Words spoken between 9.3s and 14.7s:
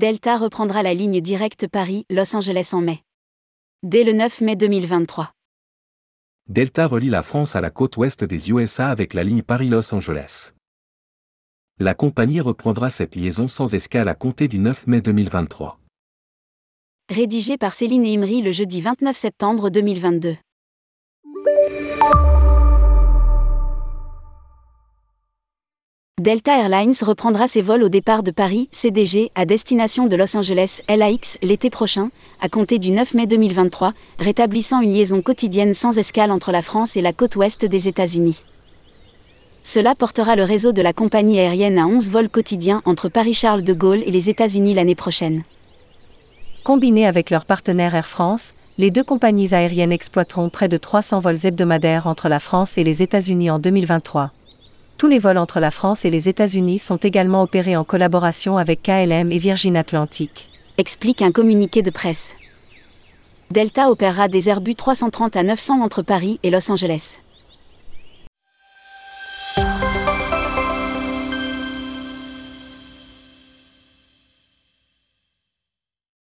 Paris-Los Angeles. La compagnie reprendra cette liaison sans escale à compter du